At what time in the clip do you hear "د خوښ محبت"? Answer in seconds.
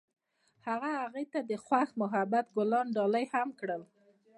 1.49-2.45